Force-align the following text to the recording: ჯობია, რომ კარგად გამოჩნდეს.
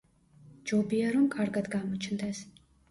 ჯობია, 0.71 1.11
რომ 1.19 1.29
კარგად 1.39 1.71
გამოჩნდეს. 1.77 2.47